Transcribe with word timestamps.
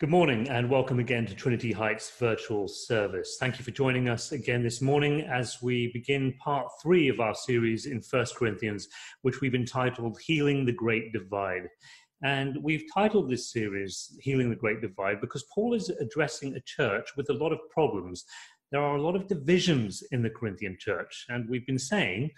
Good 0.00 0.08
morning 0.08 0.48
and 0.48 0.70
welcome 0.70 0.98
again 0.98 1.26
to 1.26 1.34
Trinity 1.34 1.72
Heights 1.72 2.10
virtual 2.18 2.68
service. 2.68 3.36
Thank 3.38 3.58
you 3.58 3.66
for 3.66 3.70
joining 3.70 4.08
us 4.08 4.32
again 4.32 4.62
this 4.62 4.80
morning 4.80 5.20
as 5.30 5.58
we 5.60 5.92
begin 5.92 6.32
part 6.42 6.68
three 6.82 7.08
of 7.08 7.20
our 7.20 7.34
series 7.34 7.84
in 7.84 8.00
First 8.00 8.34
Corinthians, 8.34 8.88
which 9.20 9.42
we've 9.42 9.54
entitled 9.54 10.18
Healing 10.24 10.64
the 10.64 10.72
Great 10.72 11.12
Divide. 11.12 11.68
And 12.24 12.56
we've 12.62 12.84
titled 12.94 13.28
this 13.28 13.52
series 13.52 14.16
Healing 14.22 14.48
the 14.48 14.56
Great 14.56 14.80
Divide 14.80 15.20
because 15.20 15.44
Paul 15.54 15.74
is 15.74 15.90
addressing 15.90 16.54
a 16.54 16.62
church 16.62 17.10
with 17.18 17.28
a 17.28 17.34
lot 17.34 17.52
of 17.52 17.58
problems. 17.68 18.24
There 18.72 18.80
are 18.80 18.96
a 18.96 19.02
lot 19.02 19.16
of 19.16 19.28
divisions 19.28 20.02
in 20.12 20.22
the 20.22 20.30
Corinthian 20.30 20.78
church, 20.80 21.26
and 21.28 21.46
we've 21.46 21.66
been 21.66 21.78
saying 21.78 22.30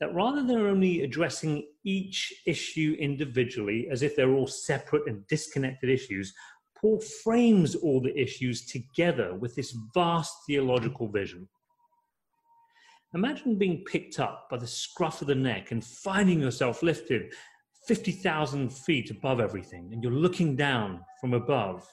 that 0.00 0.12
rather 0.12 0.42
than 0.42 0.56
only 0.56 1.02
addressing 1.02 1.64
each 1.84 2.34
issue 2.44 2.96
individually 2.98 3.86
as 3.88 4.02
if 4.02 4.16
they're 4.16 4.34
all 4.34 4.48
separate 4.48 5.04
and 5.06 5.24
disconnected 5.28 5.88
issues, 5.88 6.34
Paul 6.84 7.00
frames 7.00 7.74
all 7.76 7.98
the 7.98 8.14
issues 8.14 8.66
together 8.66 9.34
with 9.34 9.54
this 9.54 9.74
vast 9.94 10.34
theological 10.46 11.08
vision. 11.08 11.48
Imagine 13.14 13.56
being 13.56 13.86
picked 13.86 14.20
up 14.20 14.48
by 14.50 14.58
the 14.58 14.66
scruff 14.66 15.22
of 15.22 15.28
the 15.28 15.34
neck 15.34 15.70
and 15.70 15.82
finding 15.82 16.40
yourself 16.40 16.82
lifted 16.82 17.32
50,000 17.88 18.70
feet 18.70 19.10
above 19.10 19.40
everything, 19.40 19.94
and 19.94 20.02
you're 20.02 20.12
looking 20.12 20.56
down 20.56 21.00
from 21.22 21.32
above. 21.32 21.90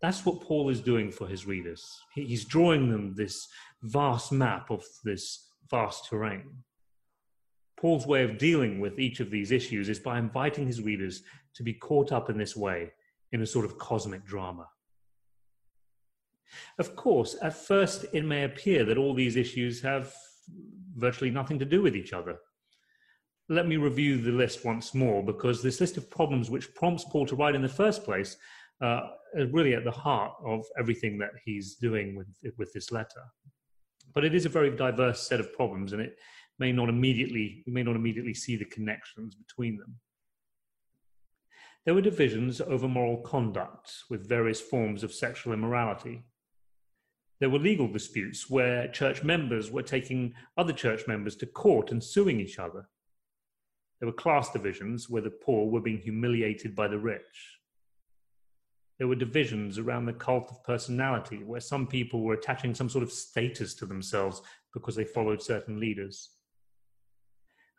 That's 0.00 0.24
what 0.24 0.40
Paul 0.40 0.70
is 0.70 0.80
doing 0.80 1.10
for 1.10 1.26
his 1.26 1.46
readers. 1.46 1.84
He's 2.14 2.46
drawing 2.46 2.88
them 2.88 3.12
this 3.14 3.48
vast 3.82 4.32
map 4.32 4.70
of 4.70 4.82
this 5.04 5.46
vast 5.70 6.06
terrain. 6.08 6.64
Paul's 7.78 8.06
way 8.06 8.24
of 8.24 8.38
dealing 8.38 8.80
with 8.80 8.98
each 8.98 9.20
of 9.20 9.30
these 9.30 9.52
issues 9.52 9.90
is 9.90 9.98
by 9.98 10.18
inviting 10.18 10.66
his 10.66 10.80
readers 10.80 11.22
to 11.56 11.62
be 11.62 11.74
caught 11.74 12.12
up 12.12 12.30
in 12.30 12.38
this 12.38 12.56
way 12.56 12.92
in 13.32 13.42
a 13.42 13.46
sort 13.46 13.64
of 13.64 13.78
cosmic 13.78 14.24
drama. 14.24 14.66
Of 16.78 16.96
course, 16.96 17.36
at 17.42 17.54
first 17.54 18.06
it 18.12 18.24
may 18.24 18.44
appear 18.44 18.84
that 18.84 18.98
all 18.98 19.14
these 19.14 19.36
issues 19.36 19.82
have 19.82 20.12
virtually 20.96 21.30
nothing 21.30 21.58
to 21.58 21.64
do 21.64 21.82
with 21.82 21.94
each 21.94 22.12
other. 22.12 22.36
Let 23.48 23.66
me 23.66 23.76
review 23.76 24.20
the 24.20 24.32
list 24.32 24.64
once 24.64 24.94
more 24.94 25.22
because 25.22 25.62
this 25.62 25.80
list 25.80 25.96
of 25.96 26.10
problems 26.10 26.50
which 26.50 26.74
prompts 26.74 27.04
Paul 27.04 27.26
to 27.26 27.36
write 27.36 27.54
in 27.54 27.62
the 27.62 27.68
first 27.68 28.04
place 28.04 28.36
uh, 28.80 29.00
is 29.34 29.52
really 29.52 29.74
at 29.74 29.84
the 29.84 29.90
heart 29.90 30.32
of 30.44 30.64
everything 30.78 31.18
that 31.18 31.30
he's 31.44 31.74
doing 31.76 32.16
with, 32.16 32.28
with 32.56 32.72
this 32.72 32.92
letter. 32.92 33.22
But 34.14 34.24
it 34.24 34.34
is 34.34 34.46
a 34.46 34.50
very 34.50 34.74
diverse 34.74 35.26
set 35.26 35.40
of 35.40 35.52
problems 35.52 35.92
and 35.92 36.02
it 36.02 36.16
may 36.58 36.72
not 36.72 36.88
immediately, 36.88 37.62
you 37.66 37.72
may 37.72 37.82
not 37.82 37.96
immediately 37.96 38.34
see 38.34 38.56
the 38.56 38.64
connections 38.66 39.34
between 39.34 39.76
them. 39.76 39.94
There 41.88 41.94
were 41.94 42.02
divisions 42.02 42.60
over 42.60 42.86
moral 42.86 43.22
conduct 43.22 43.90
with 44.10 44.28
various 44.28 44.60
forms 44.60 45.02
of 45.02 45.10
sexual 45.10 45.54
immorality. 45.54 46.22
There 47.40 47.48
were 47.48 47.58
legal 47.58 47.88
disputes 47.88 48.50
where 48.50 48.88
church 48.88 49.24
members 49.24 49.70
were 49.70 49.82
taking 49.82 50.34
other 50.58 50.74
church 50.74 51.06
members 51.06 51.34
to 51.36 51.46
court 51.46 51.90
and 51.90 52.04
suing 52.04 52.40
each 52.40 52.58
other. 52.58 52.90
There 53.98 54.06
were 54.06 54.12
class 54.12 54.50
divisions 54.50 55.08
where 55.08 55.22
the 55.22 55.30
poor 55.30 55.70
were 55.70 55.80
being 55.80 55.96
humiliated 55.96 56.76
by 56.76 56.88
the 56.88 56.98
rich. 56.98 57.56
There 58.98 59.08
were 59.08 59.14
divisions 59.14 59.78
around 59.78 60.04
the 60.04 60.12
cult 60.12 60.50
of 60.50 60.62
personality 60.64 61.42
where 61.42 61.58
some 61.58 61.86
people 61.86 62.20
were 62.20 62.34
attaching 62.34 62.74
some 62.74 62.90
sort 62.90 63.02
of 63.02 63.10
status 63.10 63.72
to 63.76 63.86
themselves 63.86 64.42
because 64.74 64.94
they 64.94 65.04
followed 65.04 65.40
certain 65.40 65.80
leaders. 65.80 66.32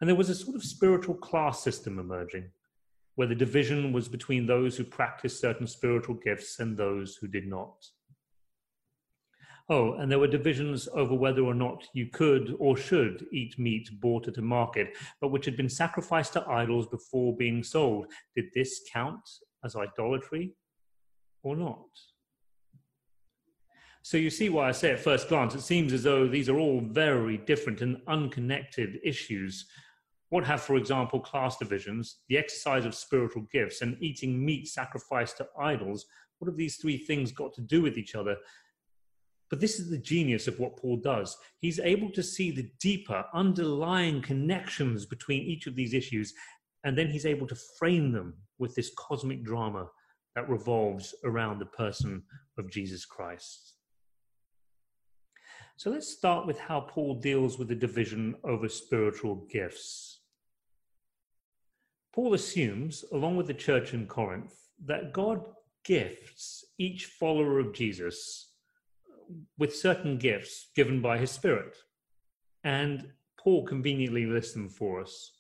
And 0.02 0.10
there 0.10 0.16
was 0.16 0.32
a 0.32 0.36
sort 0.36 0.56
of 0.56 0.64
spiritual 0.64 1.14
class 1.14 1.62
system 1.62 2.00
emerging 2.00 2.50
where 3.20 3.28
the 3.28 3.36
division 3.36 3.92
was 3.92 4.08
between 4.08 4.48
those 4.48 4.78
who 4.78 4.84
practiced 4.86 5.42
certain 5.42 5.68
spiritual 5.68 6.16
gifts 6.16 6.60
and 6.60 6.78
those 6.78 7.18
who 7.18 7.28
did 7.28 7.46
not. 7.46 7.86
Oh, 9.68 9.96
and 9.96 10.10
there 10.10 10.20
were 10.20 10.28
divisions 10.28 10.88
over 10.94 11.14
whether 11.14 11.42
or 11.42 11.54
not 11.54 11.86
you 11.94 12.06
could 12.06 12.56
or 12.60 12.78
should 12.78 13.26
eat 13.34 13.60
meat 13.60 13.90
bought 14.00 14.30
at 14.30 14.38
a 14.38 14.42
market, 14.42 14.96
but 15.20 15.32
which 15.32 15.44
had 15.44 15.58
been 15.58 15.68
sacrificed 15.68 16.32
to 16.32 16.48
idols 16.48 16.88
before 16.88 17.36
being 17.36 17.62
sold. 17.62 18.06
Did 18.38 18.46
this 18.56 18.80
count 18.90 19.30
as 19.66 19.76
idolatry 19.76 20.54
or 21.44 21.58
not? 21.58 21.90
So 24.02 24.16
you 24.16 24.30
see 24.30 24.48
why 24.48 24.70
I 24.70 24.72
say 24.72 24.92
at 24.92 25.00
first 25.02 25.28
glance, 25.28 25.56
it 25.56 25.62
seems 25.62 25.92
as 25.92 26.04
though 26.04 26.26
these 26.26 26.48
are 26.48 26.58
all 26.58 26.80
very 26.80 27.36
different 27.36 27.82
and 27.82 27.98
unconnected 28.08 28.98
issues 29.04 29.66
what 30.30 30.46
have, 30.46 30.62
for 30.62 30.76
example, 30.76 31.20
class 31.20 31.58
divisions, 31.58 32.20
the 32.30 32.38
exercise 32.38 32.86
of 32.86 32.94
spiritual 32.94 33.48
gifts, 33.52 33.82
and 33.82 33.98
eating 34.00 34.44
meat 34.44 34.68
sacrificed 34.68 35.38
to 35.38 35.48
idols? 35.60 36.06
What 36.38 36.48
have 36.48 36.58
these 36.58 36.78
three 36.78 36.98
things 36.98 37.32
got 37.32 37.54
to 37.56 37.62
do 37.62 37.82
with 37.82 37.98
each 37.98 38.16
other? 38.16 38.38
But 39.50 39.60
this 39.60 39.80
is 39.80 39.90
the 39.90 39.98
genius 39.98 40.48
of 40.48 40.60
what 40.60 40.78
Paul 40.78 40.98
does. 40.98 41.36
He's 41.60 41.80
able 41.80 42.12
to 42.12 42.22
see 42.22 42.52
the 42.52 42.70
deeper 42.80 43.26
underlying 43.34 44.22
connections 44.22 45.06
between 45.06 45.42
each 45.44 45.66
of 45.66 45.76
these 45.76 45.96
issues, 45.96 46.34
and 46.84 46.96
then 46.96 47.10
he's 47.10 47.26
able 47.26 47.48
to 47.48 47.58
frame 47.80 48.12
them 48.12 48.36
with 48.60 48.76
this 48.76 48.92
cosmic 48.96 49.44
drama 49.44 49.90
that 50.36 50.48
revolves 50.48 51.16
around 51.24 51.58
the 51.58 51.66
person 51.66 52.22
of 52.60 52.70
Jesus 52.70 53.06
Christ. 53.06 53.74
So 55.78 55.90
let's 55.90 56.08
start 56.08 56.46
with 56.46 56.60
how 56.60 56.82
Paul 56.82 57.16
deals 57.16 57.58
with 57.58 57.70
the 57.70 57.76
division 57.76 58.36
over 58.44 58.70
spiritual 58.70 59.48
gifts. 59.50 60.19
Paul 62.20 62.34
assumes, 62.34 63.06
along 63.14 63.38
with 63.38 63.48
the 63.48 63.54
church 63.54 63.94
in 63.94 64.06
Corinth, 64.06 64.54
that 64.84 65.14
God 65.14 65.42
gifts 65.86 66.66
each 66.78 67.06
follower 67.06 67.60
of 67.60 67.74
Jesus 67.74 68.56
with 69.58 69.74
certain 69.74 70.18
gifts 70.18 70.68
given 70.76 71.02
by 71.02 71.18
his 71.18 71.32
Spirit. 71.32 71.78
And 72.66 73.14
Paul 73.42 73.64
conveniently 73.66 74.26
lists 74.26 74.52
them 74.52 74.68
for 74.68 75.00
us. 75.00 75.32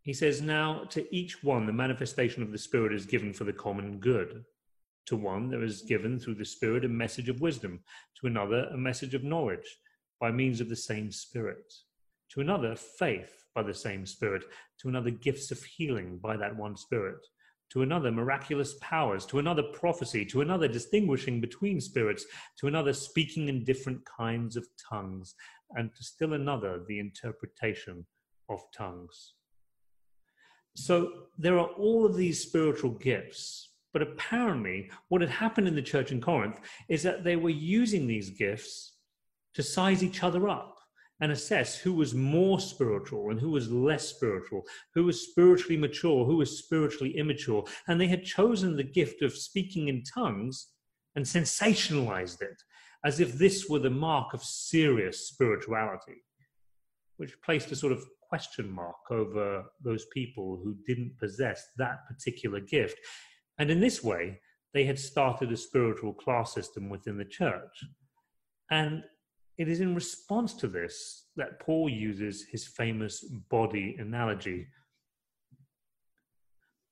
He 0.00 0.12
says, 0.12 0.42
Now 0.42 0.86
to 0.90 1.06
each 1.14 1.44
one 1.44 1.66
the 1.66 1.72
manifestation 1.72 2.42
of 2.42 2.50
the 2.50 2.58
Spirit 2.58 2.92
is 2.92 3.06
given 3.06 3.32
for 3.32 3.44
the 3.44 3.52
common 3.52 4.00
good. 4.00 4.44
To 5.06 5.16
one 5.16 5.50
there 5.50 5.62
is 5.62 5.82
given 5.82 6.18
through 6.18 6.34
the 6.34 6.44
Spirit 6.44 6.84
a 6.84 6.88
message 6.88 7.28
of 7.28 7.40
wisdom, 7.40 7.78
to 8.20 8.26
another 8.26 8.64
a 8.72 8.76
message 8.76 9.14
of 9.14 9.22
knowledge 9.22 9.78
by 10.18 10.32
means 10.32 10.60
of 10.60 10.68
the 10.68 10.74
same 10.74 11.12
Spirit, 11.12 11.72
to 12.32 12.40
another 12.40 12.74
faith 12.74 13.44
by 13.54 13.62
the 13.62 13.74
same 13.74 14.06
Spirit, 14.06 14.44
to 14.80 14.88
another 14.88 15.10
gifts 15.10 15.50
of 15.50 15.62
healing 15.62 16.18
by 16.18 16.36
that 16.36 16.56
one 16.56 16.76
Spirit, 16.76 17.26
to 17.70 17.82
another 17.82 18.10
miraculous 18.10 18.74
powers, 18.80 19.26
to 19.26 19.38
another 19.38 19.62
prophecy, 19.62 20.24
to 20.24 20.40
another 20.40 20.68
distinguishing 20.68 21.40
between 21.40 21.80
spirits, 21.80 22.24
to 22.58 22.66
another 22.68 22.92
speaking 22.92 23.48
in 23.48 23.64
different 23.64 24.02
kinds 24.04 24.56
of 24.56 24.66
tongues, 24.90 25.34
and 25.72 25.94
to 25.94 26.02
still 26.02 26.32
another 26.32 26.82
the 26.88 26.98
interpretation 26.98 28.06
of 28.48 28.60
tongues. 28.74 29.34
So 30.74 31.24
there 31.36 31.58
are 31.58 31.68
all 31.68 32.06
of 32.06 32.16
these 32.16 32.40
spiritual 32.40 32.92
gifts. 32.92 33.68
But 33.92 34.00
apparently, 34.00 34.90
what 35.08 35.20
had 35.20 35.28
happened 35.28 35.68
in 35.68 35.74
the 35.74 35.82
church 35.82 36.12
in 36.12 36.20
Corinth 36.22 36.60
is 36.88 37.02
that 37.02 37.24
they 37.24 37.36
were 37.36 37.50
using 37.50 38.06
these 38.06 38.30
gifts 38.30 38.94
to 39.52 39.62
size 39.62 40.02
each 40.02 40.22
other 40.22 40.48
up 40.48 40.71
and 41.22 41.30
assess 41.30 41.78
who 41.78 41.92
was 41.92 42.14
more 42.14 42.58
spiritual 42.58 43.30
and 43.30 43.38
who 43.38 43.50
was 43.50 43.70
less 43.70 44.08
spiritual, 44.08 44.64
who 44.92 45.04
was 45.04 45.28
spiritually 45.30 45.76
mature, 45.76 46.24
who 46.24 46.36
was 46.36 46.58
spiritually 46.58 47.16
immature. 47.16 47.64
And 47.86 48.00
they 48.00 48.08
had 48.08 48.24
chosen 48.24 48.76
the 48.76 48.82
gift 48.82 49.22
of 49.22 49.32
speaking 49.32 49.86
in 49.86 50.02
tongues 50.02 50.72
and 51.14 51.24
sensationalized 51.24 52.42
it 52.42 52.60
as 53.04 53.20
if 53.20 53.34
this 53.34 53.68
were 53.68 53.78
the 53.78 53.88
mark 53.88 54.34
of 54.34 54.42
serious 54.42 55.28
spirituality, 55.28 56.24
which 57.18 57.40
placed 57.44 57.70
a 57.70 57.76
sort 57.76 57.92
of 57.92 58.04
question 58.20 58.68
mark 58.68 58.96
over 59.12 59.64
those 59.80 60.06
people 60.12 60.60
who 60.62 60.74
didn't 60.88 61.16
possess 61.20 61.68
that 61.76 61.98
particular 62.08 62.58
gift. 62.58 62.98
And 63.58 63.70
in 63.70 63.78
this 63.78 64.02
way, 64.02 64.40
they 64.74 64.84
had 64.84 64.98
started 64.98 65.52
a 65.52 65.56
spiritual 65.56 66.14
class 66.14 66.52
system 66.52 66.88
within 66.88 67.16
the 67.16 67.24
church. 67.24 67.84
And 68.72 69.04
it 69.58 69.68
is 69.68 69.80
in 69.80 69.94
response 69.94 70.54
to 70.54 70.66
this 70.66 71.26
that 71.36 71.60
Paul 71.60 71.88
uses 71.88 72.44
his 72.50 72.66
famous 72.66 73.22
body 73.50 73.96
analogy. 73.98 74.66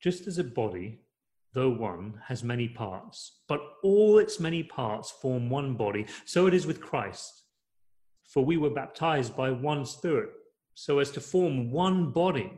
Just 0.01 0.27
as 0.27 0.39
a 0.39 0.45
body, 0.45 1.01
though 1.53 1.71
one, 1.71 2.21
has 2.27 2.45
many 2.45 2.69
parts, 2.69 3.41
but 3.49 3.61
all 3.83 4.19
its 4.19 4.39
many 4.41 4.63
parts 4.63 5.11
form 5.11 5.51
one 5.51 5.75
body, 5.75 6.07
so 6.25 6.47
it 6.47 6.55
is 6.55 6.67
with 6.67 6.81
Christ. 6.81 7.45
For 8.25 8.45
we 8.45 8.57
were 8.57 8.71
baptized 8.71 9.37
by 9.37 9.51
one 9.51 9.85
Spirit, 9.85 10.31
so 10.75 11.01
as 11.01 11.11
to 11.13 11.21
form 11.21 11.71
one 11.71 12.13
body, 12.13 12.53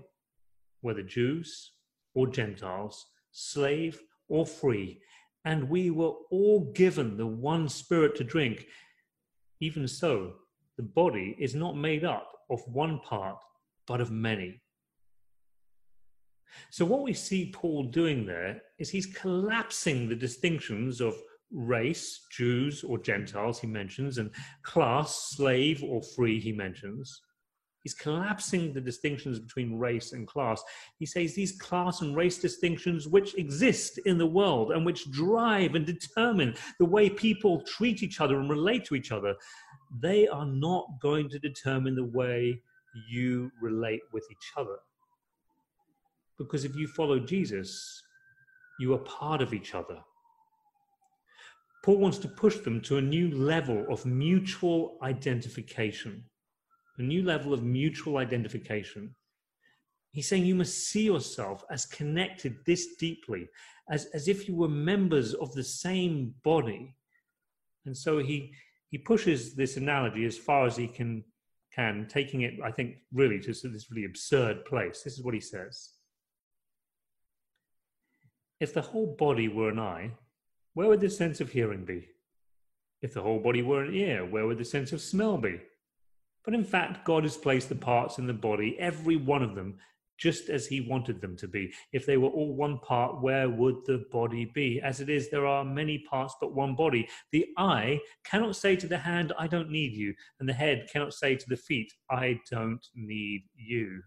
whether 0.82 1.02
Jews 1.02 1.72
or 2.14 2.26
Gentiles, 2.26 3.06
slave 3.32 4.00
or 4.28 4.44
free, 4.44 5.00
and 5.44 5.68
we 5.68 5.90
were 5.90 6.12
all 6.30 6.72
given 6.72 7.16
the 7.16 7.26
one 7.26 7.68
Spirit 7.68 8.14
to 8.16 8.24
drink. 8.24 8.66
Even 9.62 9.86
so, 9.86 10.32
the 10.76 10.82
body 10.82 11.36
is 11.38 11.54
not 11.54 11.76
made 11.76 12.04
up 12.04 12.28
of 12.50 12.60
one 12.66 12.98
part, 12.98 13.38
but 13.86 14.00
of 14.00 14.10
many. 14.10 14.60
So, 16.70 16.84
what 16.84 17.04
we 17.04 17.12
see 17.12 17.52
Paul 17.54 17.84
doing 17.84 18.26
there 18.26 18.60
is 18.80 18.90
he's 18.90 19.06
collapsing 19.06 20.08
the 20.08 20.16
distinctions 20.16 21.00
of 21.00 21.14
race, 21.52 22.26
Jews 22.32 22.82
or 22.82 22.98
Gentiles, 22.98 23.60
he 23.60 23.68
mentions, 23.68 24.18
and 24.18 24.32
class, 24.64 25.30
slave 25.36 25.84
or 25.84 26.02
free, 26.16 26.40
he 26.40 26.50
mentions. 26.50 27.20
He's 27.82 27.94
collapsing 27.94 28.72
the 28.72 28.80
distinctions 28.80 29.38
between 29.38 29.78
race 29.78 30.12
and 30.12 30.26
class. 30.26 30.62
He 30.98 31.06
says 31.06 31.34
these 31.34 31.52
class 31.58 32.00
and 32.00 32.16
race 32.16 32.38
distinctions, 32.38 33.08
which 33.08 33.36
exist 33.36 33.98
in 34.06 34.18
the 34.18 34.26
world 34.26 34.70
and 34.70 34.86
which 34.86 35.10
drive 35.10 35.74
and 35.74 35.84
determine 35.84 36.54
the 36.78 36.84
way 36.84 37.10
people 37.10 37.62
treat 37.62 38.02
each 38.02 38.20
other 38.20 38.38
and 38.38 38.48
relate 38.48 38.84
to 38.86 38.94
each 38.94 39.10
other, 39.10 39.34
they 40.00 40.28
are 40.28 40.46
not 40.46 40.86
going 41.00 41.28
to 41.30 41.38
determine 41.38 41.94
the 41.94 42.04
way 42.04 42.62
you 43.08 43.50
relate 43.60 44.02
with 44.12 44.26
each 44.30 44.52
other. 44.56 44.76
Because 46.38 46.64
if 46.64 46.76
you 46.76 46.86
follow 46.86 47.18
Jesus, 47.18 48.02
you 48.80 48.94
are 48.94 48.98
part 48.98 49.42
of 49.42 49.52
each 49.52 49.74
other. 49.74 49.98
Paul 51.84 51.98
wants 51.98 52.18
to 52.18 52.28
push 52.28 52.58
them 52.58 52.80
to 52.82 52.98
a 52.98 53.02
new 53.02 53.30
level 53.36 53.84
of 53.90 54.06
mutual 54.06 54.98
identification, 55.02 56.24
a 56.98 57.02
new 57.02 57.22
level 57.22 57.52
of 57.52 57.62
mutual 57.62 58.18
identification. 58.18 59.14
He's 60.12 60.28
saying 60.28 60.44
you 60.44 60.54
must 60.54 60.88
see 60.88 61.04
yourself 61.04 61.64
as 61.70 61.86
connected 61.86 62.56
this 62.66 62.96
deeply, 62.96 63.48
as, 63.90 64.06
as 64.12 64.28
if 64.28 64.46
you 64.46 64.54
were 64.54 64.68
members 64.68 65.32
of 65.34 65.52
the 65.52 65.64
same 65.64 66.34
body. 66.44 66.94
And 67.86 67.96
so 67.96 68.18
he, 68.18 68.52
he 68.90 68.98
pushes 68.98 69.54
this 69.54 69.78
analogy 69.78 70.26
as 70.26 70.36
far 70.36 70.66
as 70.66 70.76
he 70.76 70.86
can, 70.86 71.24
can, 71.74 72.06
taking 72.08 72.42
it, 72.42 72.54
I 72.62 72.70
think, 72.70 72.96
really 73.12 73.40
to 73.40 73.48
this 73.48 73.90
really 73.90 74.04
absurd 74.04 74.66
place. 74.66 75.02
This 75.02 75.14
is 75.14 75.24
what 75.24 75.34
he 75.34 75.40
says. 75.40 75.90
If 78.60 78.74
the 78.74 78.82
whole 78.82 79.16
body 79.18 79.48
were 79.48 79.70
an 79.70 79.78
eye, 79.78 80.12
where 80.74 80.88
would 80.88 81.00
the 81.00 81.10
sense 81.10 81.40
of 81.40 81.50
hearing 81.50 81.84
be? 81.84 82.08
If 83.00 83.14
the 83.14 83.22
whole 83.22 83.40
body 83.40 83.62
were 83.62 83.82
an 83.82 83.94
ear, 83.94 84.24
where 84.24 84.46
would 84.46 84.58
the 84.58 84.64
sense 84.64 84.92
of 84.92 85.00
smell 85.00 85.38
be? 85.38 85.60
But 86.44 86.54
in 86.54 86.64
fact, 86.64 87.04
God 87.04 87.22
has 87.22 87.36
placed 87.36 87.68
the 87.68 87.74
parts 87.74 88.18
in 88.18 88.26
the 88.26 88.32
body, 88.32 88.76
every 88.78 89.16
one 89.16 89.42
of 89.42 89.54
them, 89.54 89.78
just 90.18 90.48
as 90.48 90.66
He 90.66 90.80
wanted 90.80 91.20
them 91.20 91.36
to 91.36 91.48
be. 91.48 91.72
If 91.92 92.06
they 92.06 92.16
were 92.16 92.28
all 92.28 92.54
one 92.54 92.78
part, 92.78 93.20
where 93.20 93.48
would 93.48 93.84
the 93.86 94.04
body 94.10 94.50
be? 94.54 94.80
As 94.80 95.00
it 95.00 95.08
is, 95.08 95.30
there 95.30 95.46
are 95.46 95.64
many 95.64 95.98
parts 95.98 96.34
but 96.40 96.54
one 96.54 96.74
body. 96.74 97.08
The 97.32 97.46
eye 97.58 98.00
cannot 98.24 98.56
say 98.56 98.76
to 98.76 98.86
the 98.86 98.98
hand, 98.98 99.32
I 99.38 99.46
don't 99.46 99.70
need 99.70 99.92
you, 99.92 100.14
and 100.40 100.48
the 100.48 100.52
head 100.52 100.88
cannot 100.92 101.14
say 101.14 101.36
to 101.36 101.48
the 101.48 101.56
feet, 101.56 101.92
I 102.10 102.40
don't 102.50 102.84
need 102.94 103.42
you. 103.54 104.02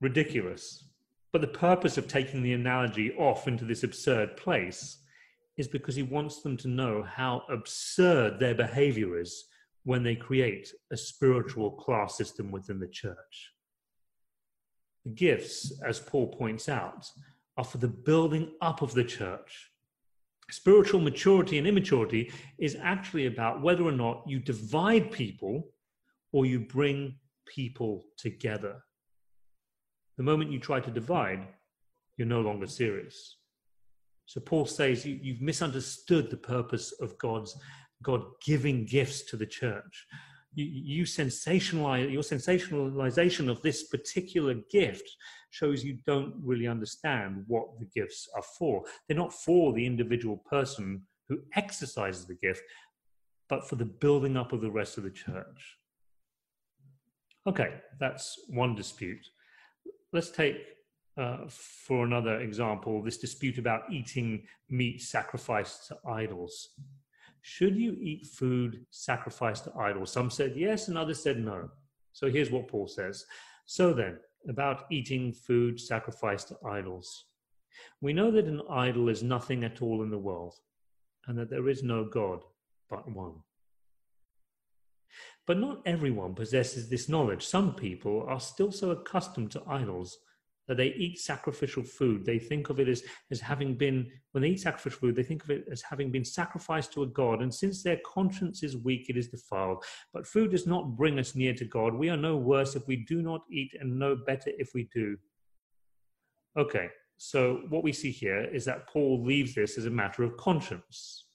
Ridiculous. 0.00 0.84
But 1.32 1.40
the 1.40 1.48
purpose 1.48 1.98
of 1.98 2.08
taking 2.08 2.42
the 2.42 2.54
analogy 2.54 3.12
off 3.12 3.48
into 3.48 3.64
this 3.64 3.82
absurd 3.82 4.36
place 4.36 4.98
is 5.56 5.68
because 5.68 5.94
he 5.94 6.02
wants 6.02 6.42
them 6.42 6.56
to 6.58 6.68
know 6.68 7.02
how 7.02 7.42
absurd 7.50 8.38
their 8.38 8.54
behavior 8.54 9.18
is 9.18 9.44
when 9.86 10.02
they 10.02 10.16
create 10.16 10.72
a 10.90 10.96
spiritual 10.96 11.70
class 11.70 12.16
system 12.16 12.50
within 12.50 12.80
the 12.80 12.88
church. 12.88 13.52
The 15.04 15.12
gifts, 15.12 15.80
as 15.86 16.00
Paul 16.00 16.26
points 16.26 16.68
out, 16.68 17.06
are 17.56 17.62
for 17.62 17.78
the 17.78 17.86
building 17.86 18.50
up 18.60 18.82
of 18.82 18.94
the 18.94 19.04
church. 19.04 19.70
Spiritual 20.50 21.00
maturity 21.00 21.56
and 21.56 21.68
immaturity 21.68 22.32
is 22.58 22.76
actually 22.82 23.26
about 23.26 23.62
whether 23.62 23.84
or 23.84 23.92
not 23.92 24.24
you 24.26 24.40
divide 24.40 25.12
people 25.12 25.68
or 26.32 26.46
you 26.46 26.58
bring 26.58 27.14
people 27.46 28.06
together. 28.16 28.82
The 30.16 30.24
moment 30.24 30.50
you 30.50 30.58
try 30.58 30.80
to 30.80 30.90
divide, 30.90 31.46
you're 32.16 32.26
no 32.26 32.40
longer 32.40 32.66
serious. 32.66 33.36
So 34.24 34.40
Paul 34.40 34.66
says 34.66 35.06
you, 35.06 35.16
you've 35.22 35.42
misunderstood 35.42 36.28
the 36.28 36.36
purpose 36.36 36.90
of 37.00 37.16
God's 37.18 37.56
God 38.02 38.22
giving 38.44 38.84
gifts 38.84 39.22
to 39.24 39.36
the 39.36 39.46
church. 39.46 40.06
You, 40.54 40.64
you 40.64 41.04
sensationalize 41.04 42.10
your 42.10 42.22
sensationalization 42.22 43.50
of 43.50 43.60
this 43.62 43.84
particular 43.84 44.54
gift 44.70 45.08
shows 45.50 45.84
you 45.84 45.98
don't 46.06 46.34
really 46.42 46.66
understand 46.66 47.44
what 47.46 47.66
the 47.78 47.86
gifts 47.94 48.28
are 48.34 48.44
for. 48.58 48.84
They're 49.06 49.16
not 49.16 49.32
for 49.32 49.72
the 49.72 49.84
individual 49.84 50.42
person 50.48 51.02
who 51.28 51.38
exercises 51.54 52.26
the 52.26 52.34
gift, 52.34 52.62
but 53.48 53.68
for 53.68 53.76
the 53.76 53.84
building 53.84 54.36
up 54.36 54.52
of 54.52 54.60
the 54.60 54.70
rest 54.70 54.98
of 54.98 55.04
the 55.04 55.10
church. 55.10 55.76
Okay, 57.46 57.74
that's 57.98 58.38
one 58.48 58.74
dispute 58.74 59.24
let's 60.16 60.30
take 60.30 60.56
uh, 61.18 61.38
for 61.48 62.04
another 62.04 62.40
example 62.40 63.02
this 63.02 63.18
dispute 63.18 63.58
about 63.58 63.82
eating 63.90 64.42
meat 64.68 65.00
sacrificed 65.00 65.88
to 65.88 65.96
idols. 66.08 66.70
Should 67.48 67.76
you 67.76 67.96
eat 68.00 68.26
food 68.26 68.84
sacrificed 68.90 69.64
to 69.64 69.78
idols? 69.78 70.10
Some 70.10 70.30
said 70.30 70.56
yes, 70.56 70.88
and 70.88 70.98
others 70.98 71.22
said 71.22 71.38
no. 71.38 71.70
So 72.12 72.28
here's 72.28 72.50
what 72.50 72.66
Paul 72.66 72.88
says. 72.88 73.24
So 73.66 73.92
then, 73.92 74.18
about 74.48 74.86
eating 74.90 75.32
food 75.32 75.78
sacrificed 75.78 76.48
to 76.48 76.56
idols. 76.68 77.26
We 78.00 78.12
know 78.12 78.32
that 78.32 78.46
an 78.46 78.62
idol 78.68 79.08
is 79.08 79.22
nothing 79.22 79.62
at 79.62 79.80
all 79.80 80.02
in 80.02 80.10
the 80.10 80.18
world, 80.18 80.54
and 81.28 81.38
that 81.38 81.48
there 81.48 81.68
is 81.68 81.84
no 81.84 82.04
God 82.04 82.40
but 82.90 83.08
one. 83.08 83.36
But 85.46 85.60
not 85.60 85.82
everyone 85.86 86.34
possesses 86.34 86.88
this 86.88 87.08
knowledge. 87.08 87.46
Some 87.46 87.76
people 87.76 88.26
are 88.26 88.40
still 88.40 88.72
so 88.72 88.90
accustomed 88.90 89.52
to 89.52 89.62
idols 89.68 90.18
that 90.68 90.76
they 90.76 90.88
eat 90.88 91.18
sacrificial 91.18 91.82
food. 91.82 92.24
They 92.24 92.38
think 92.38 92.70
of 92.70 92.80
it 92.80 92.88
as, 92.88 93.02
as 93.30 93.40
having 93.40 93.76
been, 93.76 94.10
when 94.32 94.42
they 94.42 94.50
eat 94.50 94.60
sacrificial 94.60 94.98
food, 94.98 95.16
they 95.16 95.22
think 95.22 95.44
of 95.44 95.50
it 95.50 95.64
as 95.70 95.82
having 95.82 96.10
been 96.10 96.24
sacrificed 96.24 96.92
to 96.94 97.04
a 97.04 97.06
God. 97.06 97.42
And 97.42 97.54
since 97.54 97.82
their 97.82 98.00
conscience 98.04 98.62
is 98.62 98.76
weak, 98.76 99.08
it 99.08 99.16
is 99.16 99.28
defiled. 99.28 99.84
But 100.12 100.26
food 100.26 100.50
does 100.50 100.66
not 100.66 100.96
bring 100.96 101.18
us 101.18 101.34
near 101.34 101.54
to 101.54 101.64
God. 101.64 101.94
We 101.94 102.10
are 102.10 102.16
no 102.16 102.36
worse 102.36 102.74
if 102.74 102.86
we 102.88 102.96
do 102.96 103.22
not 103.22 103.42
eat, 103.50 103.76
and 103.78 103.98
no 103.98 104.16
better 104.16 104.50
if 104.58 104.70
we 104.74 104.88
do. 104.92 105.16
Okay, 106.56 106.88
so 107.16 107.62
what 107.68 107.84
we 107.84 107.92
see 107.92 108.10
here 108.10 108.44
is 108.44 108.64
that 108.64 108.88
Paul 108.88 109.22
leaves 109.24 109.54
this 109.54 109.78
as 109.78 109.86
a 109.86 109.90
matter 109.90 110.22
of 110.22 110.36
conscience. 110.36 111.26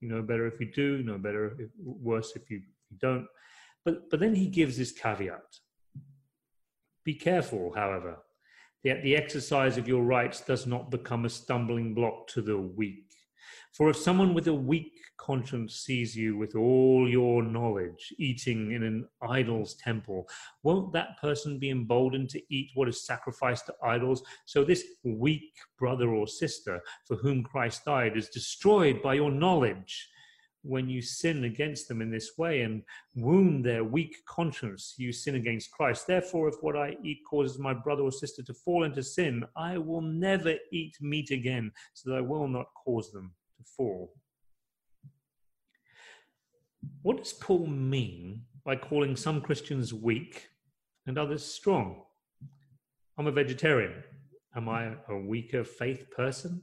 You 0.00 0.08
know 0.08 0.22
better 0.22 0.46
if 0.46 0.58
you 0.58 0.72
do, 0.72 0.96
you 0.96 1.04
know 1.04 1.18
better, 1.18 1.56
if, 1.58 1.70
worse 1.78 2.32
if 2.34 2.50
you, 2.50 2.58
if 2.58 2.90
you 2.90 2.96
don't. 3.00 3.26
But, 3.84 4.10
but 4.10 4.20
then 4.20 4.34
he 4.34 4.46
gives 4.46 4.76
this 4.76 4.92
caveat. 4.92 5.58
Be 7.04 7.14
careful, 7.14 7.72
however, 7.74 8.18
that 8.84 9.02
the 9.02 9.16
exercise 9.16 9.76
of 9.76 9.88
your 9.88 10.02
rights 10.02 10.40
does 10.40 10.66
not 10.66 10.90
become 10.90 11.24
a 11.24 11.30
stumbling 11.30 11.94
block 11.94 12.26
to 12.28 12.42
the 12.42 12.58
weak. 12.58 13.06
For 13.72 13.88
if 13.88 13.96
someone 13.96 14.34
with 14.34 14.48
a 14.48 14.54
weak 14.54 14.92
conscience 15.16 15.76
sees 15.76 16.16
you 16.16 16.36
with 16.36 16.56
all 16.56 17.08
your 17.08 17.42
knowledge 17.42 18.12
eating 18.18 18.72
in 18.72 18.82
an 18.82 19.08
idol's 19.22 19.74
temple, 19.74 20.28
won't 20.62 20.92
that 20.92 21.20
person 21.20 21.58
be 21.58 21.70
emboldened 21.70 22.30
to 22.30 22.42
eat 22.50 22.70
what 22.74 22.88
is 22.88 23.06
sacrificed 23.06 23.66
to 23.66 23.74
idols? 23.84 24.22
So 24.46 24.64
this 24.64 24.84
weak 25.04 25.52
brother 25.78 26.08
or 26.10 26.26
sister 26.26 26.80
for 27.06 27.16
whom 27.16 27.44
Christ 27.44 27.84
died 27.84 28.16
is 28.16 28.28
destroyed 28.28 29.02
by 29.02 29.14
your 29.14 29.30
knowledge 29.30 30.08
when 30.62 30.88
you 30.88 31.00
sin 31.00 31.44
against 31.44 31.88
them 31.88 32.02
in 32.02 32.10
this 32.10 32.32
way 32.36 32.62
and 32.62 32.82
wound 33.16 33.64
their 33.64 33.84
weak 33.84 34.16
conscience, 34.26 34.94
you 34.98 35.12
sin 35.12 35.36
against 35.36 35.70
Christ. 35.70 36.06
Therefore, 36.06 36.48
if 36.48 36.56
what 36.60 36.76
I 36.76 36.96
eat 37.02 37.20
causes 37.28 37.58
my 37.58 37.72
brother 37.72 38.02
or 38.02 38.12
sister 38.12 38.42
to 38.42 38.54
fall 38.54 38.84
into 38.84 39.02
sin, 39.02 39.44
I 39.56 39.78
will 39.78 40.02
never 40.02 40.54
eat 40.72 40.96
meat 41.00 41.30
again, 41.30 41.72
so 41.94 42.10
that 42.10 42.16
I 42.16 42.20
will 42.20 42.48
not 42.48 42.66
cause 42.84 43.10
them 43.10 43.32
to 43.56 43.64
fall. 43.64 44.12
What 47.02 47.18
does 47.18 47.32
Paul 47.32 47.66
mean 47.66 48.42
by 48.64 48.76
calling 48.76 49.16
some 49.16 49.40
Christians 49.40 49.94
weak 49.94 50.48
and 51.06 51.18
others 51.18 51.44
strong? 51.44 52.02
I'm 53.18 53.26
a 53.26 53.32
vegetarian. 53.32 54.02
Am 54.56 54.68
I 54.68 54.94
a 55.08 55.16
weaker 55.16 55.64
faith 55.64 56.10
person? 56.10 56.62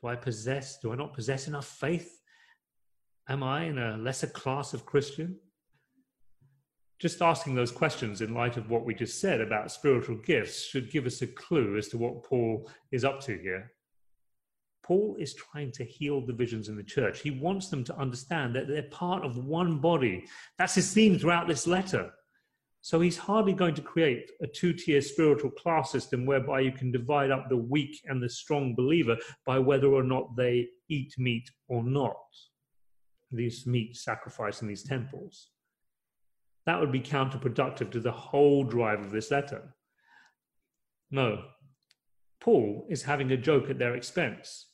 Do 0.00 0.08
I 0.08 0.16
possess, 0.16 0.78
do 0.80 0.92
I 0.92 0.96
not 0.96 1.12
possess 1.12 1.48
enough 1.48 1.66
faith 1.66 2.20
Am 3.30 3.42
I 3.42 3.64
in 3.64 3.76
a 3.76 3.98
lesser 3.98 4.26
class 4.26 4.72
of 4.72 4.86
Christian? 4.86 5.36
Just 6.98 7.20
asking 7.20 7.54
those 7.54 7.70
questions 7.70 8.22
in 8.22 8.32
light 8.32 8.56
of 8.56 8.70
what 8.70 8.86
we 8.86 8.94
just 8.94 9.20
said 9.20 9.42
about 9.42 9.70
spiritual 9.70 10.16
gifts 10.16 10.64
should 10.64 10.90
give 10.90 11.04
us 11.04 11.20
a 11.20 11.26
clue 11.26 11.76
as 11.76 11.88
to 11.88 11.98
what 11.98 12.24
Paul 12.24 12.70
is 12.90 13.04
up 13.04 13.20
to 13.20 13.36
here. 13.36 13.70
Paul 14.82 15.14
is 15.18 15.34
trying 15.34 15.72
to 15.72 15.84
heal 15.84 16.22
divisions 16.22 16.70
in 16.70 16.76
the 16.76 16.82
church. 16.82 17.20
He 17.20 17.30
wants 17.30 17.68
them 17.68 17.84
to 17.84 17.98
understand 17.98 18.56
that 18.56 18.66
they're 18.66 18.84
part 18.84 19.22
of 19.22 19.44
one 19.44 19.78
body. 19.78 20.24
That's 20.56 20.76
his 20.76 20.94
theme 20.94 21.18
throughout 21.18 21.46
this 21.46 21.66
letter. 21.66 22.10
So 22.80 22.98
he's 22.98 23.18
hardly 23.18 23.52
going 23.52 23.74
to 23.74 23.82
create 23.82 24.30
a 24.40 24.46
two 24.46 24.72
tier 24.72 25.02
spiritual 25.02 25.50
class 25.50 25.92
system 25.92 26.24
whereby 26.24 26.60
you 26.60 26.72
can 26.72 26.90
divide 26.90 27.30
up 27.30 27.50
the 27.50 27.58
weak 27.58 28.00
and 28.06 28.22
the 28.22 28.30
strong 28.30 28.74
believer 28.74 29.18
by 29.44 29.58
whether 29.58 29.88
or 29.88 30.02
not 30.02 30.34
they 30.34 30.68
eat 30.88 31.12
meat 31.18 31.50
or 31.68 31.84
not 31.84 32.16
these 33.30 33.66
meat 33.66 33.96
sacrificed 33.96 34.62
in 34.62 34.68
these 34.68 34.82
temples. 34.82 35.50
That 36.66 36.80
would 36.80 36.92
be 36.92 37.00
counterproductive 37.00 37.90
to 37.92 38.00
the 38.00 38.12
whole 38.12 38.64
drive 38.64 39.00
of 39.00 39.10
this 39.10 39.30
letter. 39.30 39.74
No. 41.10 41.44
Paul 42.40 42.86
is 42.88 43.02
having 43.02 43.32
a 43.32 43.36
joke 43.36 43.70
at 43.70 43.78
their 43.78 43.94
expense. 43.94 44.66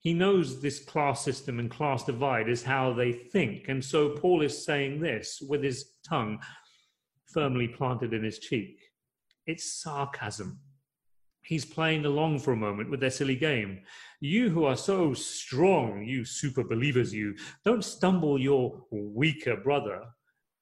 He 0.00 0.12
knows 0.12 0.60
this 0.60 0.84
class 0.84 1.24
system 1.24 1.58
and 1.58 1.70
class 1.70 2.04
divide 2.04 2.48
is 2.48 2.62
how 2.62 2.92
they 2.92 3.12
think. 3.12 3.68
And 3.68 3.84
so 3.84 4.10
Paul 4.10 4.42
is 4.42 4.64
saying 4.64 5.00
this 5.00 5.42
with 5.48 5.62
his 5.62 5.92
tongue 6.08 6.38
firmly 7.32 7.68
planted 7.68 8.12
in 8.12 8.22
his 8.22 8.38
cheek. 8.38 8.80
It's 9.46 9.80
sarcasm. 9.82 10.60
He's 11.46 11.64
playing 11.64 12.04
along 12.04 12.40
for 12.40 12.52
a 12.52 12.56
moment 12.56 12.90
with 12.90 12.98
their 12.98 13.10
silly 13.10 13.36
game. 13.36 13.82
You 14.18 14.50
who 14.50 14.64
are 14.64 14.76
so 14.76 15.14
strong, 15.14 16.04
you 16.04 16.24
super 16.24 16.64
believers, 16.64 17.14
you 17.14 17.36
don't 17.64 17.84
stumble 17.84 18.36
your 18.40 18.84
weaker 18.90 19.56
brother. 19.56 20.02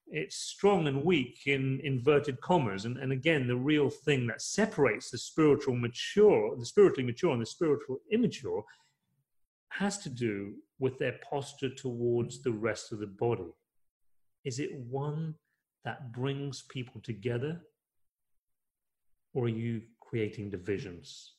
It's 0.07 0.35
strong 0.35 0.87
and 0.87 1.03
weak 1.03 1.39
in 1.47 1.81
inverted 1.83 2.39
commas. 2.39 2.85
And, 2.85 2.97
and 2.97 3.11
again, 3.11 3.47
the 3.47 3.55
real 3.55 3.89
thing 3.89 4.27
that 4.27 4.43
separates 4.43 5.09
the 5.09 5.17
spiritual 5.17 5.75
mature, 5.75 6.55
the 6.55 6.65
spiritually 6.65 7.03
mature 7.03 7.31
and 7.31 7.41
the 7.41 7.47
spiritual 7.47 7.97
immature 8.11 8.63
has 9.69 9.97
to 9.99 10.09
do 10.09 10.53
with 10.77 10.99
their 10.99 11.15
posture 11.27 11.73
towards 11.73 12.43
the 12.43 12.51
rest 12.51 12.91
of 12.91 12.99
the 12.99 13.07
body. 13.07 13.51
Is 14.43 14.59
it 14.59 14.71
one 14.75 15.33
that 15.83 16.11
brings 16.11 16.61
people 16.61 17.01
together? 17.01 17.61
Or 19.33 19.45
are 19.45 19.49
you 19.49 19.81
creating 20.05 20.49
divisions? 20.49 21.33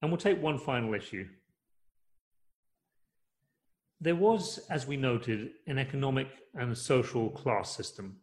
And 0.00 0.10
we'll 0.10 0.18
take 0.18 0.40
one 0.40 0.58
final 0.58 0.94
issue. 0.94 1.26
There 4.00 4.14
was, 4.14 4.60
as 4.70 4.86
we 4.86 4.96
noted, 4.96 5.50
an 5.66 5.78
economic 5.78 6.28
and 6.54 6.76
social 6.76 7.30
class 7.30 7.74
system. 7.74 8.18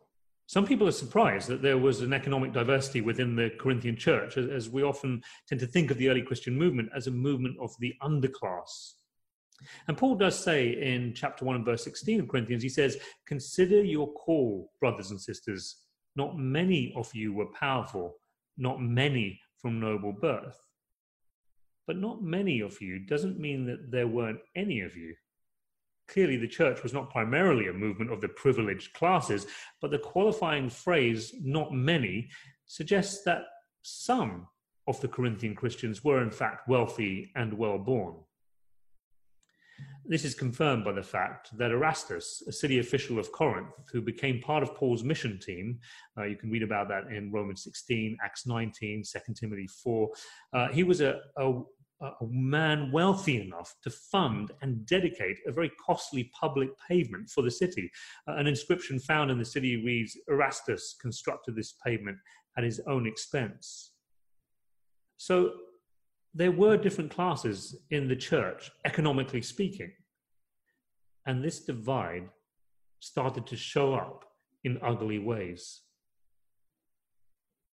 Some 0.47 0.65
people 0.65 0.87
are 0.87 0.91
surprised 0.91 1.47
that 1.49 1.61
there 1.61 1.77
was 1.77 2.01
an 2.01 2.13
economic 2.13 2.53
diversity 2.53 3.01
within 3.01 3.35
the 3.35 3.51
Corinthian 3.59 3.97
church, 3.97 4.37
as 4.37 4.69
we 4.69 4.83
often 4.83 5.21
tend 5.47 5.59
to 5.61 5.67
think 5.67 5.91
of 5.91 5.97
the 5.97 6.07
early 6.07 6.21
Christian 6.21 6.55
movement 6.55 6.89
as 6.95 7.07
a 7.07 7.11
movement 7.11 7.57
of 7.59 7.71
the 7.79 7.93
underclass. 8.01 8.93
And 9.87 9.97
Paul 9.97 10.15
does 10.15 10.37
say 10.37 10.69
in 10.69 11.13
chapter 11.15 11.45
1 11.45 11.55
and 11.55 11.65
verse 11.65 11.83
16 11.83 12.21
of 12.21 12.27
Corinthians, 12.27 12.61
he 12.61 12.69
says, 12.69 12.97
Consider 13.25 13.83
your 13.83 14.11
call, 14.13 14.71
brothers 14.79 15.11
and 15.11 15.19
sisters. 15.19 15.77
Not 16.15 16.37
many 16.37 16.93
of 16.95 17.13
you 17.13 17.33
were 17.33 17.47
powerful, 17.47 18.15
not 18.57 18.81
many 18.81 19.39
from 19.57 19.79
noble 19.79 20.13
birth. 20.13 20.59
But 21.87 21.97
not 21.97 22.23
many 22.23 22.61
of 22.61 22.81
you 22.81 22.99
doesn't 22.99 23.39
mean 23.39 23.65
that 23.65 23.91
there 23.91 24.07
weren't 24.07 24.39
any 24.55 24.81
of 24.81 24.95
you. 24.95 25.15
Clearly, 26.07 26.37
the 26.37 26.47
church 26.47 26.83
was 26.83 26.93
not 26.93 27.09
primarily 27.09 27.67
a 27.67 27.73
movement 27.73 28.11
of 28.11 28.21
the 28.21 28.29
privileged 28.29 28.93
classes, 28.93 29.47
but 29.81 29.91
the 29.91 29.99
qualifying 29.99 30.69
phrase, 30.69 31.33
not 31.41 31.73
many, 31.73 32.29
suggests 32.67 33.23
that 33.23 33.43
some 33.81 34.47
of 34.87 35.01
the 35.01 35.07
Corinthian 35.07 35.55
Christians 35.55 36.03
were 36.03 36.21
in 36.21 36.31
fact 36.31 36.67
wealthy 36.67 37.31
and 37.35 37.53
well 37.53 37.79
born. 37.79 38.15
This 40.07 40.23
is 40.23 40.35
confirmed 40.35 40.85
by 40.85 40.91
the 40.91 41.01
fact 41.01 41.49
that 41.57 41.71
Erastus, 41.71 42.43
a 42.47 42.51
city 42.51 42.77
official 42.77 43.17
of 43.17 43.31
Corinth, 43.31 43.73
who 43.91 44.01
became 44.01 44.39
part 44.39 44.61
of 44.61 44.75
Paul's 44.75 45.03
mission 45.03 45.39
team, 45.39 45.79
uh, 46.15 46.25
you 46.25 46.35
can 46.35 46.51
read 46.51 46.61
about 46.61 46.87
that 46.89 47.07
in 47.07 47.31
Romans 47.31 47.63
16, 47.63 48.17
Acts 48.23 48.45
19, 48.45 49.03
2 49.03 49.33
Timothy 49.33 49.67
4, 49.67 50.09
uh, 50.53 50.67
he 50.67 50.83
was 50.83 51.01
a, 51.01 51.21
a, 51.37 51.53
a 52.01 52.11
man 52.29 52.91
wealthy 52.91 53.41
enough 53.41 53.73
to 53.83 53.89
fund 53.89 54.51
and 54.61 54.85
dedicate 54.85 55.39
a 55.47 55.51
very 55.51 55.71
costly 55.83 56.29
public 56.39 56.69
pavement 56.87 57.27
for 57.27 57.41
the 57.41 57.49
city. 57.49 57.89
Uh, 58.27 58.35
an 58.35 58.45
inscription 58.45 58.99
found 58.99 59.31
in 59.31 59.39
the 59.39 59.45
city 59.45 59.83
reads 59.83 60.15
Erastus 60.29 60.95
constructed 61.01 61.55
this 61.55 61.73
pavement 61.83 62.17
at 62.59 62.63
his 62.63 62.79
own 62.87 63.07
expense. 63.07 63.93
So 65.17 65.51
there 66.37 66.51
were 66.51 66.75
different 66.75 67.11
classes 67.11 67.77
in 67.91 68.09
the 68.09 68.15
church, 68.15 68.69
economically 68.83 69.41
speaking. 69.41 69.91
And 71.25 71.41
this 71.41 71.61
divide 71.61 72.27
started 72.99 73.47
to 73.47 73.55
show 73.55 73.95
up 73.95 74.25
in 74.65 74.77
ugly 74.83 75.17
ways. 75.17 75.81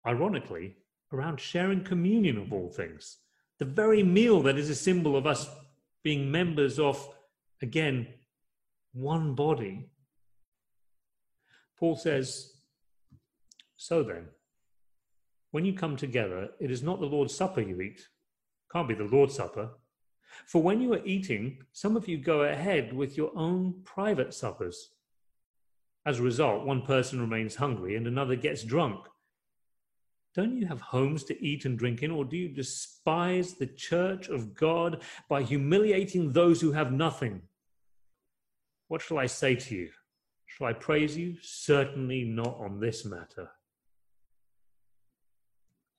Ironically, 0.05 0.75
around 1.13 1.39
sharing 1.39 1.85
communion 1.85 2.37
of 2.37 2.51
all 2.51 2.69
things, 2.69 3.19
the 3.59 3.65
very 3.65 4.03
meal 4.03 4.41
that 4.41 4.57
is 4.57 4.69
a 4.69 4.75
symbol 4.75 5.15
of 5.15 5.25
us 5.25 5.49
being 6.03 6.29
members 6.29 6.79
of, 6.79 7.15
again, 7.61 8.07
one 8.91 9.35
body. 9.35 9.89
Paul 11.77 11.95
says, 11.95 12.51
So 13.77 14.03
then, 14.03 14.25
when 15.51 15.63
you 15.63 15.73
come 15.73 15.95
together, 15.95 16.49
it 16.59 16.71
is 16.71 16.83
not 16.83 16.99
the 16.99 17.05
Lord's 17.05 17.33
Supper 17.33 17.61
you 17.61 17.79
eat, 17.79 18.01
can't 18.71 18.88
be 18.88 18.93
the 18.93 19.03
Lord's 19.03 19.35
Supper. 19.35 19.71
For 20.45 20.61
when 20.61 20.81
you 20.81 20.93
are 20.93 21.05
eating, 21.05 21.63
some 21.73 21.95
of 21.95 22.07
you 22.07 22.17
go 22.17 22.41
ahead 22.43 22.93
with 22.93 23.17
your 23.17 23.31
own 23.35 23.81
private 23.83 24.33
suppers. 24.33 24.91
As 26.05 26.19
a 26.19 26.23
result, 26.23 26.65
one 26.65 26.81
person 26.83 27.19
remains 27.19 27.55
hungry 27.55 27.95
and 27.95 28.07
another 28.07 28.35
gets 28.35 28.63
drunk. 28.63 29.05
Don't 30.35 30.55
you 30.55 30.67
have 30.67 30.81
homes 30.81 31.23
to 31.25 31.43
eat 31.43 31.65
and 31.65 31.77
drink 31.77 32.03
in, 32.03 32.11
or 32.11 32.23
do 32.23 32.38
you 32.38 32.49
despise 32.49 33.55
the 33.55 33.67
church 33.67 34.29
of 34.29 34.53
God 34.53 35.01
by 35.27 35.41
humiliating 35.41 36.31
those 36.31 36.61
who 36.61 36.71
have 36.71 36.91
nothing? 36.91 37.41
What 38.88 39.01
shall 39.01 39.17
I 39.17 39.25
say 39.25 39.55
to 39.55 39.75
you? 39.75 39.89
Shall 40.45 40.67
I 40.67 40.73
praise 40.73 41.17
you? 41.17 41.38
Certainly 41.41 42.25
not 42.25 42.57
on 42.59 42.79
this 42.79 43.05
matter. 43.05 43.49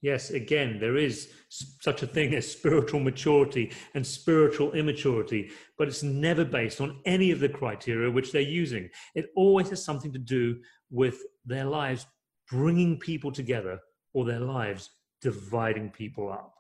Yes, 0.02 0.30
again, 0.30 0.78
there 0.80 0.96
is 0.96 1.30
such 1.48 2.02
a 2.02 2.06
thing 2.06 2.34
as 2.34 2.50
spiritual 2.50 3.00
maturity 3.00 3.70
and 3.94 4.06
spiritual 4.06 4.72
immaturity, 4.72 5.50
but 5.76 5.88
it's 5.88 6.02
never 6.02 6.44
based 6.44 6.80
on 6.80 7.00
any 7.04 7.30
of 7.30 7.40
the 7.40 7.50
criteria 7.50 8.10
which 8.10 8.32
they're 8.32 8.40
using. 8.40 8.88
It 9.14 9.30
always 9.36 9.68
has 9.68 9.84
something 9.84 10.12
to 10.12 10.18
do 10.18 10.58
with 10.90 11.22
their 11.44 11.66
lives 11.66 12.06
bringing 12.48 12.98
people 12.98 13.30
together 13.30 13.78
or 14.14 14.24
their 14.24 14.40
lives 14.40 14.88
dividing 15.20 15.90
people 15.90 16.32
up. 16.32 16.54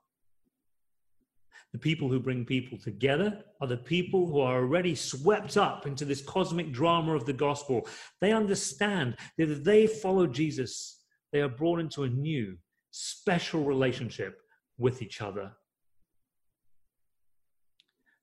The 1.72 1.78
people 1.78 2.08
who 2.08 2.20
bring 2.20 2.44
people 2.44 2.76
together 2.76 3.44
are 3.60 3.68
the 3.68 3.76
people 3.76 4.26
who 4.26 4.40
are 4.40 4.56
already 4.56 4.94
swept 4.94 5.56
up 5.56 5.86
into 5.86 6.04
this 6.04 6.20
cosmic 6.20 6.72
drama 6.72 7.14
of 7.14 7.24
the 7.24 7.32
gospel. 7.32 7.88
They 8.20 8.32
understand 8.32 9.16
that 9.38 9.50
if 9.50 9.64
they 9.64 9.86
follow 9.86 10.26
Jesus, 10.26 11.04
they 11.32 11.40
are 11.40 11.48
brought 11.48 11.78
into 11.78 12.02
a 12.02 12.08
new 12.08 12.58
special 12.90 13.64
relationship 13.64 14.40
with 14.78 15.02
each 15.02 15.20
other. 15.20 15.52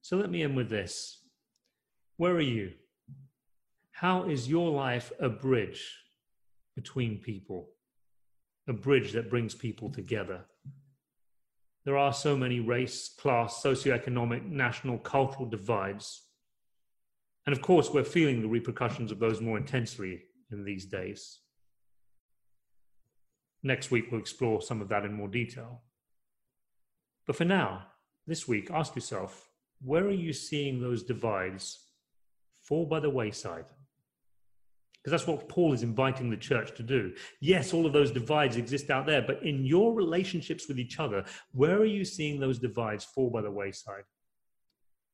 So 0.01 0.17
let 0.17 0.29
me 0.29 0.43
end 0.43 0.55
with 0.55 0.69
this. 0.69 1.19
Where 2.17 2.33
are 2.33 2.41
you? 2.41 2.74
How 3.91 4.24
is 4.24 4.50
your 4.50 4.69
life 4.69 5.12
a 5.19 5.29
bridge 5.29 5.95
between 6.75 7.17
people? 7.19 7.69
A 8.67 8.74
bridge 8.74 9.13
that 9.13 9.29
brings 9.29 9.55
people 9.55 9.89
together. 9.89 10.45
There 11.86 11.97
are 11.97 12.13
so 12.13 12.36
many 12.36 12.59
race, 12.59 13.07
class, 13.07 13.63
socioeconomic, 13.63 14.45
national, 14.45 14.97
cultural 14.97 15.45
divides. 15.45 16.24
And 17.45 17.55
of 17.55 17.62
course, 17.62 17.89
we're 17.89 18.03
feeling 18.03 18.41
the 18.41 18.50
repercussions 18.50 19.12
of 19.12 19.19
those 19.19 19.39
more 19.39 19.57
intensely 19.57 20.24
in 20.51 20.65
these 20.65 20.86
days. 20.86 21.39
Next 23.64 23.92
week, 23.92 24.12
we'll 24.12 24.22
explore 24.22 24.62
some 24.62 24.82
of 24.82 24.90
that 24.90 25.06
in 25.06 25.14
more 25.14 25.28
detail. 25.28 25.82
But 27.26 27.36
for 27.36 27.46
now, 27.46 27.88
this 28.26 28.48
week, 28.48 28.70
ask 28.72 28.96
yourself 28.96 29.50
where 29.84 30.06
are 30.06 30.12
you 30.12 30.34
seeing 30.34 30.82
those 30.82 31.04
divides 31.04 31.80
fall 32.64 32.86
by 32.86 33.00
the 33.00 33.10
wayside? 33.10 33.66
Because 35.08 35.12
that's 35.12 35.28
what 35.28 35.48
Paul 35.48 35.74
is 35.74 35.84
inviting 35.84 36.30
the 36.30 36.38
church 36.38 36.76
to 36.76 36.84
do. 36.84 37.14
Yes, 37.40 37.74
all 37.74 37.86
of 37.86 37.94
those 37.94 38.12
divides 38.12 38.58
exist 38.58 38.90
out 38.90 39.06
there, 39.06 39.22
but 39.22 39.44
in 39.44 39.66
your 39.66 39.94
relationships 39.94 40.68
with 40.68 40.80
each 40.80 41.00
other, 41.00 41.24
where 41.54 41.78
are 41.78 41.86
you 41.86 42.04
seeing 42.04 42.40
those 42.40 42.60
divides 42.60 43.06
fall 43.06 43.30
by 43.30 43.42
the 43.42 43.52
wayside? 43.52 44.04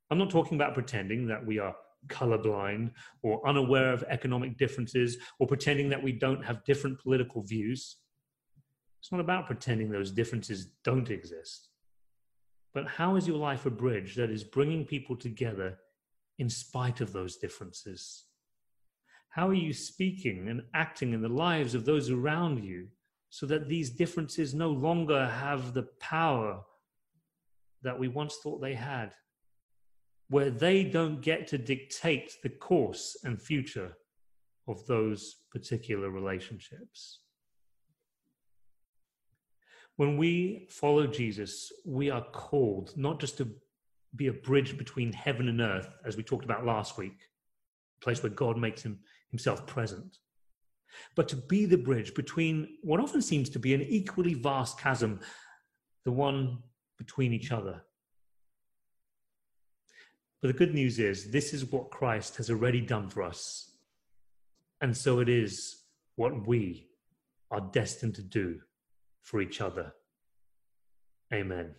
I'm 0.09 0.17
not 0.17 0.31
talking 0.31 0.55
about 0.55 0.73
pretending 0.73 1.27
that 1.27 1.45
we 1.45 1.59
are 1.59 1.75
colorblind 2.07 2.91
or 3.21 3.47
unaware 3.47 3.93
of 3.93 4.03
economic 4.09 4.57
differences 4.57 5.17
or 5.39 5.47
pretending 5.47 5.89
that 5.89 6.01
we 6.01 6.11
don't 6.11 6.43
have 6.43 6.63
different 6.65 6.99
political 6.99 7.43
views. 7.43 7.97
It's 9.03 9.11
not 9.11 9.19
about 9.19 9.47
pretending 9.47 9.89
those 9.89 10.11
differences 10.11 10.67
don't 10.85 11.09
exist. 11.09 11.67
But 12.73 12.87
how 12.87 13.17
is 13.17 13.27
your 13.27 13.35
life 13.35 13.65
a 13.65 13.69
bridge 13.69 14.15
that 14.15 14.29
is 14.29 14.45
bringing 14.45 14.85
people 14.85 15.17
together 15.17 15.77
in 16.39 16.49
spite 16.49 17.01
of 17.01 17.11
those 17.11 17.35
differences? 17.35 18.23
How 19.27 19.49
are 19.49 19.53
you 19.53 19.73
speaking 19.73 20.47
and 20.47 20.61
acting 20.73 21.11
in 21.11 21.21
the 21.21 21.27
lives 21.27 21.75
of 21.75 21.83
those 21.83 22.09
around 22.09 22.63
you 22.63 22.87
so 23.29 23.45
that 23.47 23.67
these 23.67 23.89
differences 23.89 24.53
no 24.53 24.69
longer 24.69 25.27
have 25.27 25.73
the 25.73 25.89
power 25.99 26.61
that 27.81 27.99
we 27.99 28.07
once 28.07 28.37
thought 28.37 28.61
they 28.61 28.73
had? 28.73 29.13
Where 30.29 30.49
they 30.49 30.85
don't 30.85 31.19
get 31.19 31.47
to 31.47 31.57
dictate 31.57 32.37
the 32.41 32.47
course 32.47 33.17
and 33.25 33.41
future 33.41 33.97
of 34.65 34.87
those 34.87 35.43
particular 35.51 36.09
relationships. 36.09 37.22
When 39.95 40.17
we 40.17 40.67
follow 40.69 41.05
Jesus, 41.07 41.71
we 41.85 42.09
are 42.09 42.25
called 42.31 42.93
not 42.97 43.19
just 43.19 43.37
to 43.37 43.49
be 44.15 44.27
a 44.27 44.33
bridge 44.33 44.77
between 44.77 45.13
heaven 45.13 45.47
and 45.47 45.61
earth, 45.61 45.95
as 46.05 46.17
we 46.17 46.23
talked 46.23 46.45
about 46.45 46.65
last 46.65 46.97
week, 46.97 47.17
a 48.01 48.03
place 48.03 48.21
where 48.23 48.31
God 48.31 48.57
makes 48.57 48.83
him, 48.83 48.99
himself 49.29 49.65
present, 49.67 50.17
but 51.15 51.27
to 51.29 51.35
be 51.35 51.65
the 51.65 51.77
bridge 51.77 52.13
between 52.13 52.77
what 52.81 52.99
often 52.99 53.21
seems 53.21 53.49
to 53.49 53.59
be 53.59 53.73
an 53.73 53.81
equally 53.81 54.33
vast 54.33 54.79
chasm, 54.79 55.19
the 56.05 56.11
one 56.11 56.59
between 56.97 57.33
each 57.33 57.51
other. 57.51 57.83
But 60.41 60.47
the 60.49 60.57
good 60.57 60.73
news 60.73 60.99
is, 60.99 61.31
this 61.31 61.53
is 61.53 61.71
what 61.71 61.89
Christ 61.89 62.37
has 62.37 62.49
already 62.49 62.81
done 62.81 63.09
for 63.09 63.23
us. 63.23 63.71
And 64.81 64.95
so 64.95 65.19
it 65.19 65.29
is 65.29 65.83
what 66.15 66.45
we 66.45 66.89
are 67.49 67.61
destined 67.61 68.15
to 68.15 68.21
do 68.21 68.59
for 69.23 69.41
each 69.41 69.61
other. 69.61 69.93
Amen. 71.33 71.75